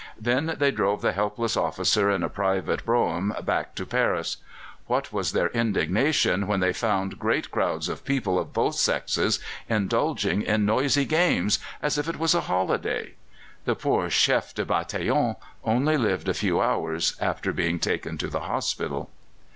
Then 0.19 0.55
they 0.57 0.71
drove 0.71 1.01
the 1.03 1.11
helpless 1.11 1.55
officer 1.55 2.09
in 2.09 2.23
a 2.23 2.27
private 2.27 2.83
brougham 2.87 3.35
back 3.43 3.75
to 3.75 3.85
Paris. 3.85 4.37
What 4.87 5.13
was 5.13 5.31
their 5.31 5.49
indignation 5.49 6.47
when 6.47 6.59
they 6.59 6.73
found 6.73 7.19
great 7.19 7.51
crowds 7.51 7.87
of 7.87 8.03
people 8.03 8.39
of 8.39 8.51
both 8.51 8.73
sexes 8.73 9.37
indulging 9.69 10.41
in 10.41 10.65
noisy 10.65 11.05
games, 11.05 11.59
as 11.83 11.99
if 11.99 12.09
it 12.09 12.17
was 12.17 12.33
a 12.33 12.41
holiday! 12.49 13.13
The 13.65 13.75
poor 13.75 14.09
Chef 14.09 14.55
de 14.55 14.65
Bataillon 14.65 15.35
only 15.63 15.97
lived 15.97 16.27
a 16.27 16.33
few 16.33 16.59
hours 16.61 17.15
after 17.19 17.53
being 17.53 17.77
taken 17.77 18.17
to 18.17 18.27
the 18.27 18.39
hospital. 18.49 19.11